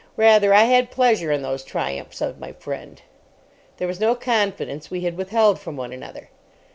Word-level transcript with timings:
Rather, 0.17 0.51
I 0.51 0.63
had 0.63 0.89
pleasure 0.89 1.31
in 1.31 1.43
those 1.43 1.63
triumphs 1.63 2.21
of 2.21 2.39
my 2.39 2.53
friend. 2.53 2.99
There 3.77 3.87
was 3.87 3.99
no 3.99 4.15
confidence 4.15 4.89
we 4.89 5.01
had 5.01 5.15
withheld 5.15 5.59
from 5.59 5.77
one 5.77 5.93
another. 5.93 6.31